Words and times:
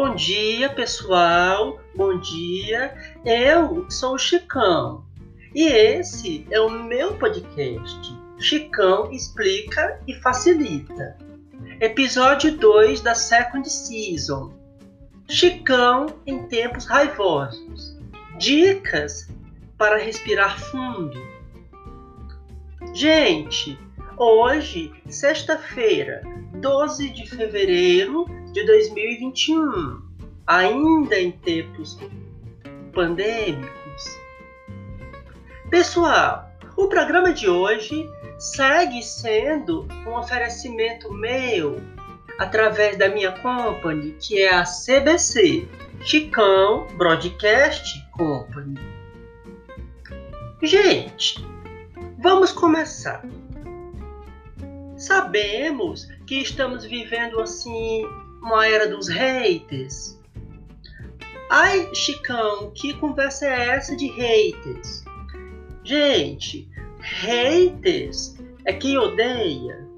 Bom 0.00 0.14
dia, 0.14 0.70
pessoal. 0.70 1.80
Bom 1.96 2.20
dia. 2.20 2.94
Eu 3.24 3.90
sou 3.90 4.14
o 4.14 4.18
Chicão 4.18 5.04
e 5.52 5.64
esse 5.66 6.46
é 6.52 6.60
o 6.60 6.70
meu 6.70 7.16
podcast. 7.16 8.16
Chicão 8.38 9.10
explica 9.10 10.00
e 10.06 10.14
facilita. 10.14 11.18
Episódio 11.80 12.56
2 12.56 13.00
da 13.00 13.12
Second 13.12 13.68
Season. 13.68 14.52
Chicão 15.28 16.06
em 16.24 16.46
tempos 16.46 16.86
raivosos. 16.86 17.98
Dicas 18.38 19.28
para 19.76 19.98
respirar 19.98 20.60
fundo. 20.60 21.20
Gente, 22.94 23.76
hoje, 24.16 24.92
sexta-feira, 25.08 26.22
12 26.60 27.10
de 27.10 27.28
fevereiro 27.28 28.24
de 28.52 28.66
2021, 28.66 30.02
ainda 30.44 31.18
em 31.18 31.30
tempos 31.30 31.96
pandêmicos. 32.92 34.18
Pessoal, 35.70 36.50
o 36.76 36.88
programa 36.88 37.32
de 37.32 37.48
hoje 37.48 38.08
segue 38.38 39.02
sendo 39.02 39.86
um 40.04 40.16
oferecimento 40.16 41.12
meu 41.12 41.80
através 42.40 42.96
da 42.96 43.08
minha 43.08 43.32
company, 43.32 44.16
que 44.20 44.40
é 44.40 44.52
a 44.52 44.64
CBC, 44.64 45.68
Chicão 46.00 46.88
Broadcast 46.96 48.04
Company. 48.12 48.80
Gente, 50.60 51.44
vamos 52.18 52.50
começar. 52.50 53.24
Sabemos 54.96 56.17
que 56.28 56.42
estamos 56.42 56.84
vivendo 56.84 57.40
assim 57.40 58.04
uma 58.42 58.66
era 58.66 58.86
dos 58.86 59.08
haters. 59.08 60.20
Ai, 61.50 61.88
Chicão, 61.94 62.70
que 62.74 62.92
conversa 62.92 63.46
é 63.46 63.70
essa 63.70 63.96
de 63.96 64.08
haters? 64.08 65.04
Gente, 65.82 66.68
haters 67.00 68.36
é 68.66 68.74
quem 68.74 68.98
odeia. 68.98 69.88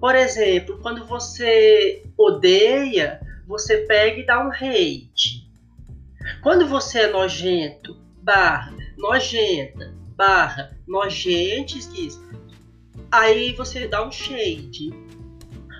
Por 0.00 0.16
exemplo, 0.16 0.80
quando 0.82 1.06
você 1.06 2.02
odeia, 2.18 3.20
você 3.46 3.86
pega 3.86 4.18
e 4.18 4.26
dá 4.26 4.44
um 4.44 4.50
hate. 4.50 5.48
Quando 6.42 6.66
você 6.66 7.02
é 7.02 7.12
nojento, 7.12 7.96
barra, 8.20 8.76
nojenta, 8.98 9.94
barra, 10.16 10.76
nojentes, 10.88 11.88
aí 13.12 13.52
você 13.52 13.86
dá 13.86 14.04
um 14.04 14.10
shade. 14.10 15.05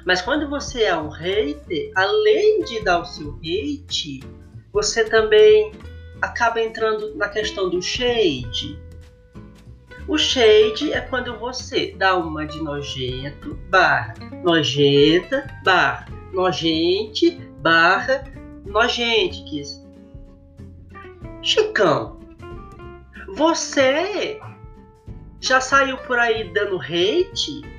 Mas 0.06 0.22
quando 0.22 0.48
você 0.48 0.84
é 0.84 0.96
um 0.96 1.08
hater, 1.08 1.90
além 1.96 2.62
de 2.62 2.80
dar 2.84 3.00
o 3.00 3.04
seu 3.04 3.32
hate, 3.40 4.20
você 4.72 5.04
também 5.04 5.72
acaba 6.22 6.62
entrando 6.62 7.16
na 7.16 7.28
questão 7.28 7.68
do 7.68 7.82
shade. 7.82 8.80
O 10.06 10.16
shade 10.16 10.92
é 10.92 11.00
quando 11.00 11.36
você 11.40 11.92
dá 11.98 12.16
uma 12.16 12.46
de 12.46 12.62
nojento, 12.62 13.56
barra, 13.68 14.14
nojenta, 14.44 15.44
barra, 15.64 16.06
nojente, 16.32 17.32
barra, 17.60 18.22
nojentes. 18.64 19.84
Chicão, 21.42 22.20
você 23.34 24.38
já 25.40 25.60
saiu 25.60 25.98
por 25.98 26.16
aí 26.16 26.44
dando 26.52 26.78
hate? 26.80 27.75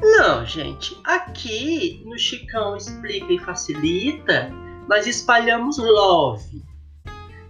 Não, 0.00 0.44
gente. 0.46 0.98
Aqui 1.04 2.02
no 2.04 2.18
Chicão 2.18 2.76
Explica 2.76 3.32
e 3.32 3.38
Facilita, 3.38 4.50
nós 4.88 5.06
espalhamos 5.06 5.78
love. 5.78 6.62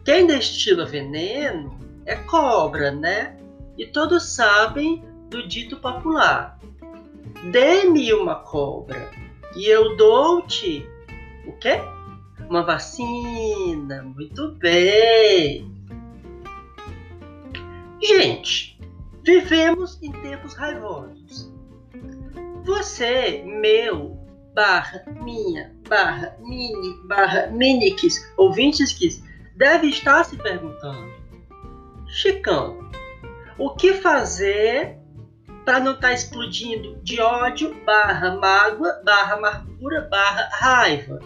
Quem 0.05 0.27
destila 0.27 0.87
veneno 0.87 1.79
é 2.07 2.17
cobra, 2.17 2.91
né? 2.91 3.37
E 3.77 3.87
todos 3.87 4.35
sabem 4.35 5.05
do 5.29 5.47
dito 5.47 5.77
popular: 5.77 6.59
dê-me 7.53 8.13
uma 8.15 8.37
cobra 8.37 9.11
e 9.55 9.67
eu 9.67 9.97
dou-te 9.97 10.89
o 11.47 11.53
quê? 11.59 11.81
Uma 12.49 12.63
vacina. 12.63 14.03
Muito 14.03 14.53
bem. 14.53 15.71
Gente, 18.03 18.81
vivemos 19.23 20.03
em 20.03 20.13
tempos 20.13 20.55
raivosos. 20.55 21.53
Você, 22.69 23.43
meu, 23.47 24.15
barra, 24.55 25.03
minha, 25.23 25.75
barra, 25.89 26.37
mini, 26.39 27.01
barra, 27.07 27.47
minix, 27.47 28.31
ouvintes 28.37 28.93
que 28.93 29.09
deve 29.57 29.87
estar 29.87 30.23
se 30.23 30.37
perguntando 30.37 31.11
Chicão, 32.07 32.91
o 33.57 33.71
que 33.71 33.95
fazer 33.95 34.99
para 35.65 35.81
não 35.81 35.95
estar 35.95 36.09
tá 36.09 36.13
explodindo 36.13 37.01
de 37.03 37.19
ódio, 37.23 37.75
barra 37.87 38.37
mágoa, 38.37 39.01
barra 39.03 39.37
amargura, 39.37 40.03
barra 40.03 40.51
raiva? 40.53 41.21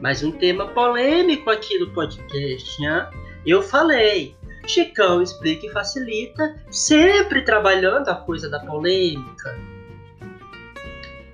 Mais 0.00 0.22
um 0.22 0.32
tema 0.32 0.68
polêmico 0.68 1.50
aqui 1.50 1.78
no 1.80 1.92
podcast, 1.92 2.80
né? 2.80 3.10
Eu 3.44 3.60
falei, 3.60 4.34
Chicão 4.66 5.20
explica 5.20 5.66
e 5.66 5.70
facilita, 5.70 6.56
sempre 6.70 7.42
trabalhando 7.42 8.08
a 8.08 8.14
coisa 8.14 8.48
da 8.48 8.60
polêmica. 8.60 9.67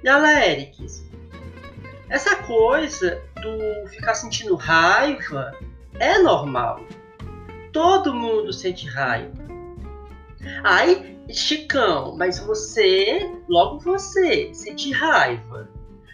Galera, 0.04 0.70
essa 2.08 2.36
coisa 2.36 3.20
do 3.42 3.88
ficar 3.88 4.14
sentindo 4.14 4.54
raiva 4.54 5.52
é 5.98 6.18
normal 6.18 6.80
todo 7.74 8.14
mundo 8.14 8.52
sente 8.52 8.86
raiva. 8.86 9.44
Ai, 10.62 11.18
Chicão, 11.28 12.16
mas 12.16 12.38
você, 12.38 13.28
logo 13.48 13.80
você, 13.80 14.54
sente 14.54 14.92
raiva. 14.92 15.68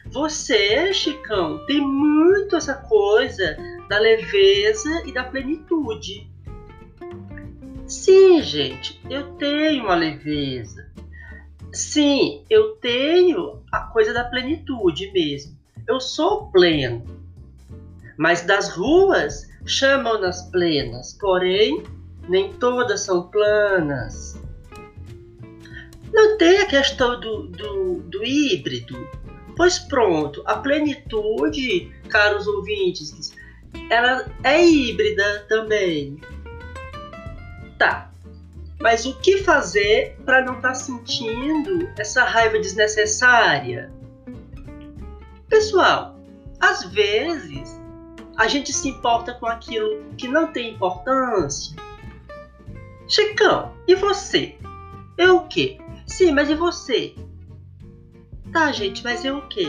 Você, 0.07 0.93
Chicão, 0.95 1.65
tem 1.67 1.81
muito 1.81 2.57
essa 2.57 2.75
coisa 2.75 3.57
da 3.89 3.99
leveza 3.99 5.03
e 5.07 5.13
da 5.13 5.23
plenitude. 5.23 6.29
Sim, 7.87 8.41
gente, 8.41 9.01
eu 9.11 9.35
tenho 9.35 9.85
uma 9.85 9.95
leveza. 9.95 10.90
Sim, 11.73 12.45
eu 12.51 12.77
tenho 12.77 13.63
a 13.71 13.81
coisa 13.81 14.13
da 14.13 14.25
plenitude 14.25 15.13
mesmo. 15.13 15.57
Eu 15.87 16.01
sou 16.01 16.51
pleno. 16.51 17.05
Mas 18.17 18.43
das 18.43 18.71
ruas 18.71 19.49
chamam-nas 19.65 20.51
plenas, 20.51 21.17
porém, 21.19 21.83
nem 22.29 22.53
todas 22.55 23.03
são 23.03 23.29
planas. 23.29 24.41
Não 26.13 26.37
tem 26.37 26.59
a 26.59 26.67
questão 26.67 27.21
do, 27.21 27.47
do, 27.47 27.95
do 28.03 28.25
híbrido. 28.25 29.09
Pois 29.57 29.79
pronto, 29.79 30.43
a 30.47 30.57
plenitude, 30.57 31.93
caros 32.09 32.47
ouvintes, 32.47 33.33
ela 33.89 34.27
é 34.43 34.65
híbrida 34.65 35.47
também. 35.49 36.21
Tá, 37.79 38.10
mas 38.81 39.05
o 39.05 39.15
que 39.21 39.39
fazer 39.39 40.17
para 40.25 40.43
não 40.43 40.57
estar 40.57 40.69
tá 40.69 40.75
sentindo 40.75 41.89
essa 41.99 42.25
raiva 42.25 42.59
desnecessária? 42.59 43.93
Pessoal, 45.49 46.19
às 46.59 46.85
vezes 46.85 47.79
a 48.37 48.49
gente 48.49 48.73
se 48.73 48.89
importa 48.89 49.35
com 49.35 49.47
aquilo 49.47 50.05
que 50.17 50.27
não 50.27 50.51
tem 50.51 50.75
importância. 50.75 51.77
Chicão, 53.07 53.75
e 53.87 53.95
você? 53.95 54.57
Eu 55.19 55.39
o 55.39 55.49
quê? 55.49 55.79
Sim, 56.07 56.33
mas 56.33 56.49
e 56.49 56.55
você? 56.55 57.15
Tá, 58.51 58.73
gente, 58.73 59.05
mas 59.05 59.25
eu 59.25 59.39
o 59.39 59.49
quê? 59.49 59.69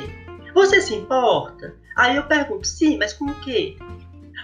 Você 0.54 0.82
se 0.82 0.96
importa? 0.96 1.76
Aí 1.98 2.16
eu 2.16 2.24
pergunto, 2.24 2.66
sim, 2.66 2.98
mas 2.98 3.12
com 3.14 3.26
o 3.26 3.40
quê? 3.42 3.78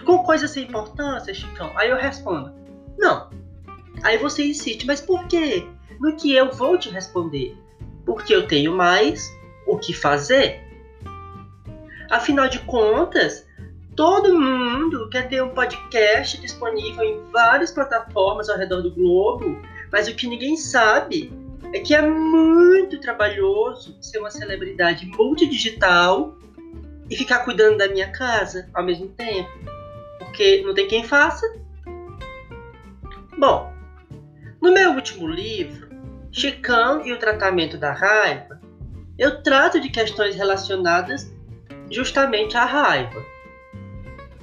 Com 0.04 0.18
coisas 0.18 0.50
sem 0.50 0.64
importância, 0.64 1.32
Chicão? 1.32 1.72
Aí 1.76 1.88
eu 1.88 1.96
respondo, 1.96 2.52
não. 2.98 3.30
Aí 4.02 4.18
você 4.18 4.44
insiste, 4.44 4.86
mas 4.86 5.00
por 5.00 5.26
quê? 5.26 5.66
No 6.00 6.16
que 6.16 6.34
eu 6.34 6.52
vou 6.52 6.78
te 6.78 6.88
responder? 6.90 7.56
Porque 8.04 8.34
eu 8.34 8.46
tenho 8.46 8.74
mais 8.74 9.30
o 9.66 9.76
que 9.76 9.92
fazer. 9.92 10.60
Afinal 12.10 12.48
de 12.48 12.60
contas, 12.60 13.46
Todo 13.98 14.32
mundo 14.32 15.10
quer 15.10 15.28
ter 15.28 15.42
um 15.42 15.48
podcast 15.48 16.40
disponível 16.40 17.02
em 17.02 17.20
várias 17.32 17.72
plataformas 17.72 18.48
ao 18.48 18.56
redor 18.56 18.80
do 18.80 18.92
globo, 18.92 19.60
mas 19.90 20.06
o 20.06 20.14
que 20.14 20.28
ninguém 20.28 20.56
sabe 20.56 21.32
é 21.74 21.80
que 21.80 21.92
é 21.96 22.00
muito 22.00 23.00
trabalhoso 23.00 23.96
ser 24.00 24.20
uma 24.20 24.30
celebridade 24.30 25.04
multidigital 25.04 26.38
e 27.10 27.16
ficar 27.16 27.40
cuidando 27.40 27.78
da 27.78 27.88
minha 27.88 28.08
casa 28.12 28.70
ao 28.72 28.84
mesmo 28.84 29.08
tempo, 29.08 29.50
porque 30.20 30.62
não 30.62 30.74
tem 30.74 30.86
quem 30.86 31.02
faça. 31.02 31.44
Bom, 33.36 33.72
no 34.68 34.74
meu 34.74 34.92
último 34.92 35.26
livro, 35.26 35.88
Chicão 36.30 37.00
e 37.02 37.10
o 37.10 37.18
Tratamento 37.18 37.78
da 37.78 37.90
Raiva, 37.90 38.60
eu 39.18 39.42
trato 39.42 39.80
de 39.80 39.88
questões 39.88 40.36
relacionadas 40.36 41.32
justamente 41.90 42.54
a 42.54 42.66
raiva. 42.66 43.24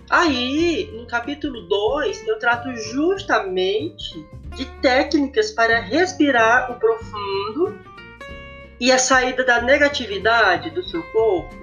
Aí, 0.09 0.89
no 0.93 1.05
capítulo 1.05 1.61
2, 1.67 2.27
eu 2.27 2.39
trato 2.39 2.75
justamente 2.75 4.25
de 4.55 4.65
técnicas 4.81 5.51
para 5.51 5.79
respirar 5.79 6.71
o 6.71 6.79
profundo 6.79 7.79
e 8.79 8.91
a 8.91 8.97
saída 8.97 9.45
da 9.45 9.61
negatividade 9.61 10.71
do 10.71 10.81
seu 10.81 11.03
corpo. 11.11 11.55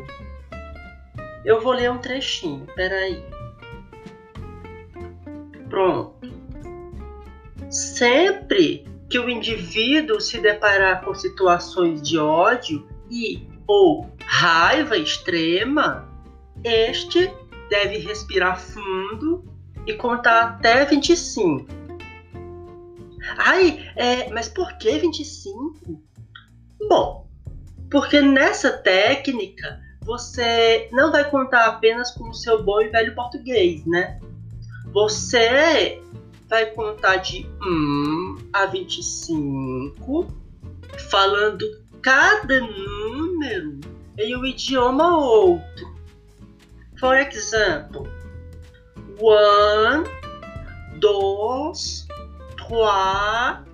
Eu 1.44 1.61
vou 1.61 1.73
ler 1.73 1.91
um 1.91 1.99
trechinho, 1.99 2.65
peraí. 2.76 3.25
Pronto. 5.69 6.12
Sempre 8.02 8.84
que 9.08 9.16
o 9.16 9.31
indivíduo 9.31 10.20
se 10.20 10.40
deparar 10.40 11.04
com 11.04 11.14
situações 11.14 12.02
de 12.02 12.19
ódio 12.19 12.84
e 13.08 13.46
ou 13.64 14.10
raiva 14.25 14.96
extrema, 14.96 16.10
este 16.64 17.32
deve 17.70 17.99
respirar 17.99 18.58
fundo 18.58 19.44
e 19.87 19.94
contar 19.94 20.43
até 20.43 20.84
25. 20.84 21.64
Ai, 23.38 23.88
é, 23.94 24.28
mas 24.31 24.48
por 24.48 24.76
que 24.78 24.98
25? 24.98 26.02
Bom, 26.88 27.28
porque 27.88 28.20
nessa 28.20 28.72
técnica 28.78 29.81
você 30.00 30.88
não 30.90 31.12
vai 31.12 31.31
contar 31.31 31.66
apenas 31.66 32.10
com 32.10 32.31
o 32.31 32.34
seu 32.34 32.64
bom 32.64 32.82
e 32.82 32.88
velho 32.88 33.14
português, 33.14 33.87
né? 33.87 34.19
Você 34.93 36.02
vai 36.52 36.66
contar 36.66 37.16
de 37.16 37.49
1 37.62 38.50
a 38.52 38.66
25, 38.66 40.28
falando 41.10 41.64
cada 42.02 42.60
número 42.60 43.81
em 44.19 44.37
um 44.37 44.44
idioma 44.44 45.16
outro. 45.16 45.96
For 47.00 47.16
example, 47.16 48.02
one, 49.19 50.04
dois, 50.99 52.06
trois, 52.58 53.64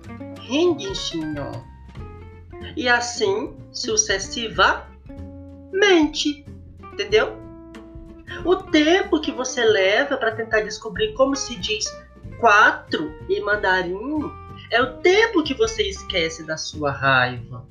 ringue, 0.43 0.95
senhor. 0.95 1.61
E 2.77 2.87
assim 2.87 3.57
sucessivamente. 3.73 6.45
Entendeu? 6.93 7.37
O 8.45 8.55
tempo 8.55 9.19
que 9.19 9.33
você 9.33 9.65
leva 9.65 10.15
para 10.15 10.31
tentar 10.31 10.61
descobrir 10.61 11.13
como 11.15 11.35
se 11.35 11.57
diz 11.57 11.83
quatro 12.39 13.13
em 13.29 13.41
mandarim 13.41 14.31
é 14.71 14.81
o 14.81 14.97
tempo 14.97 15.43
que 15.43 15.53
você 15.53 15.83
esquece 15.83 16.43
da 16.43 16.57
sua 16.57 16.91
raiva. 16.91 17.65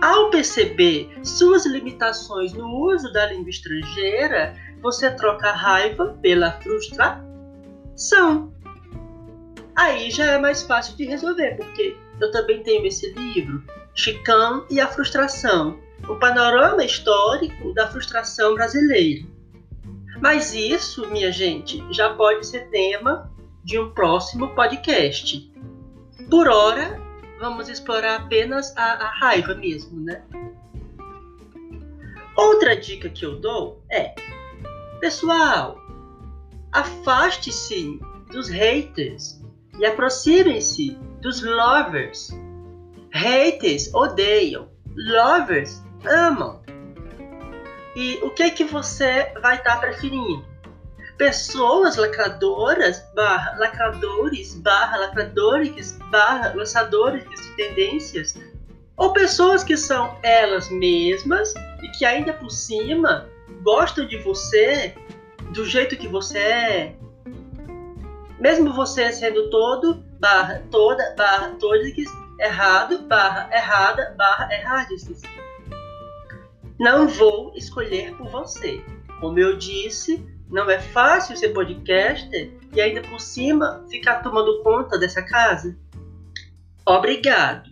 Ao 0.00 0.30
perceber 0.30 1.10
suas 1.22 1.66
limitações 1.66 2.52
no 2.52 2.68
uso 2.68 3.12
da 3.12 3.26
língua 3.26 3.50
estrangeira, 3.50 4.54
você 4.80 5.10
troca 5.10 5.48
a 5.48 5.54
raiva 5.54 6.16
pela 6.22 6.52
frustração. 6.52 8.52
Aí 9.76 10.10
já 10.10 10.24
é 10.24 10.38
mais 10.38 10.62
fácil 10.62 10.96
de 10.96 11.04
resolver, 11.04 11.56
porque 11.56 11.96
eu 12.20 12.30
também 12.30 12.62
tenho 12.62 12.86
esse 12.86 13.12
livro, 13.12 13.62
Chicão 13.94 14.64
e 14.70 14.80
a 14.80 14.86
Frustração, 14.86 15.78
o 16.08 16.14
panorama 16.16 16.84
histórico 16.84 17.74
da 17.74 17.88
frustração 17.88 18.54
brasileira. 18.54 19.26
Mas 20.20 20.54
isso, 20.54 21.08
minha 21.10 21.30
gente, 21.30 21.84
já 21.92 22.14
pode 22.14 22.46
ser 22.46 22.68
tema 22.70 23.30
de 23.68 23.78
um 23.78 23.90
próximo 23.90 24.48
podcast. 24.54 25.52
Por 26.30 26.48
hora, 26.48 26.98
vamos 27.38 27.68
explorar 27.68 28.22
apenas 28.22 28.74
a, 28.74 28.94
a 28.94 29.10
raiva 29.10 29.54
mesmo, 29.54 30.00
né? 30.00 30.22
Outra 32.34 32.74
dica 32.74 33.10
que 33.10 33.26
eu 33.26 33.38
dou 33.38 33.84
é: 33.90 34.14
pessoal, 35.00 35.78
afaste-se 36.72 38.00
dos 38.32 38.48
haters 38.48 39.38
e 39.78 39.84
aproximem-se 39.84 40.96
dos 41.20 41.42
lovers. 41.42 42.30
Haters 43.12 43.92
odeiam, 43.92 44.70
lovers 44.96 45.82
amam. 46.06 46.62
E 47.94 48.14
o 48.22 48.30
que 48.30 48.44
é 48.44 48.50
que 48.50 48.64
você 48.64 49.30
vai 49.42 49.56
estar 49.56 49.74
tá 49.74 49.80
preferindo? 49.80 50.47
Pessoas 51.18 51.96
lacradoras, 51.96 53.04
barra 53.14 53.56
lacradores, 53.58 54.54
barra 54.54 54.96
lacradores, 54.98 55.98
barra 56.10 56.54
lançadores 56.54 57.24
de 57.24 57.56
tendências, 57.56 58.38
ou 58.96 59.12
pessoas 59.12 59.64
que 59.64 59.76
são 59.76 60.16
elas 60.22 60.70
mesmas 60.70 61.52
e 61.82 61.88
que 61.98 62.04
ainda 62.04 62.32
por 62.32 62.50
cima 62.50 63.28
gostam 63.62 64.06
de 64.06 64.16
você 64.18 64.94
do 65.52 65.64
jeito 65.64 65.96
que 65.96 66.06
você 66.06 66.38
é, 66.38 66.96
mesmo 68.38 68.72
você 68.72 69.10
sendo 69.12 69.50
todo, 69.50 70.04
barra 70.20 70.62
toda, 70.70 71.14
barra 71.16 71.56
todos 71.58 71.92
errado, 72.38 73.02
barra 73.08 73.50
errada, 73.52 74.14
barra 74.16 74.48
erradices. 74.54 75.22
Não 76.78 77.08
vou 77.08 77.52
escolher 77.56 78.16
por 78.16 78.28
você. 78.28 78.80
Como 79.20 79.38
eu 79.40 79.56
disse, 79.56 80.24
não 80.50 80.70
é 80.70 80.78
fácil 80.78 81.36
ser 81.36 81.50
podcaster 81.50 82.50
e 82.74 82.80
ainda 82.80 83.02
por 83.02 83.20
cima 83.20 83.84
ficar 83.90 84.22
tomando 84.22 84.62
conta 84.62 84.98
dessa 84.98 85.22
casa? 85.22 85.76
Obrigado. 86.86 87.70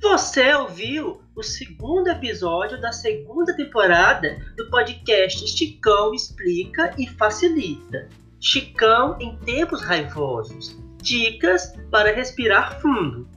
Você 0.00 0.52
ouviu 0.54 1.22
o 1.36 1.42
segundo 1.42 2.08
episódio 2.08 2.80
da 2.80 2.90
segunda 2.90 3.54
temporada 3.56 4.36
do 4.56 4.68
podcast 4.68 5.46
Chicão 5.46 6.12
Explica 6.12 6.92
e 6.98 7.06
Facilita. 7.06 8.08
Chicão 8.40 9.16
em 9.20 9.36
tempos 9.36 9.80
raivosos. 9.82 10.76
Dicas 11.00 11.72
para 11.90 12.12
respirar 12.12 12.80
fundo. 12.80 13.28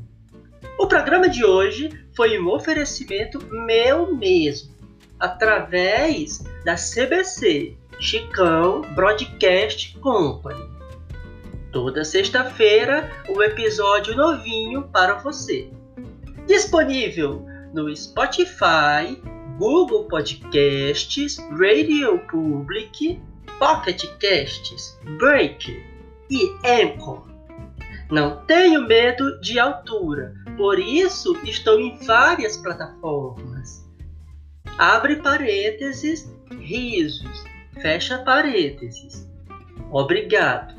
O 0.79 0.87
programa 0.87 1.29
de 1.29 1.45
hoje 1.45 1.89
foi 2.15 2.39
um 2.39 2.49
oferecimento 2.49 3.39
meu 3.45 4.15
mesmo 4.15 4.74
através 5.19 6.43
da 6.63 6.75
CBC, 6.75 7.77
Chicão 7.99 8.81
Broadcast 8.93 9.97
Company. 9.99 10.69
Toda 11.71 12.03
sexta-feira, 12.03 13.11
um 13.29 13.41
episódio 13.41 14.15
novinho 14.15 14.83
para 14.83 15.15
você. 15.15 15.69
Disponível 16.47 17.45
no 17.73 17.93
Spotify, 17.95 19.21
Google 19.57 20.05
Podcasts, 20.05 21.37
Radio 21.59 22.19
Public, 22.29 23.21
Pocket 23.59 24.05
Casts, 24.19 24.97
Breaker 25.17 25.83
e 26.29 26.55
Anchor. 26.65 27.27
Não 28.11 28.37
tenho 28.45 28.87
medo 28.87 29.39
de 29.41 29.57
altura, 29.59 30.33
por 30.55 30.79
isso 30.79 31.35
estou 31.43 31.79
em 31.79 31.97
várias 32.05 32.55
plataformas 32.57 33.54
abre 34.77 35.17
parênteses, 35.17 36.31
risos, 36.59 37.43
fecha 37.81 38.19
parênteses. 38.19 39.27
Obrigado. 39.91 40.75